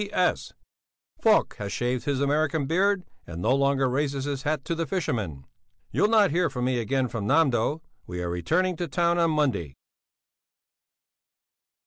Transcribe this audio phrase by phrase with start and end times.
[0.01, 0.05] B.
[0.07, 0.51] P.S.
[1.21, 5.45] Falk has shaved his American beard and no longer raises his hat to the fishermen.
[5.91, 7.81] You'll not hear from me again from Nämdö.
[8.07, 9.75] We are returning to town on Monday.